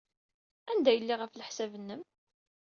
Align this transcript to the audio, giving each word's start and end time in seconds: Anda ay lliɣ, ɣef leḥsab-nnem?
Anda 0.71 0.89
ay 0.91 0.99
lliɣ, 1.01 1.19
ɣef 1.21 1.33
leḥsab-nnem? 1.35 2.01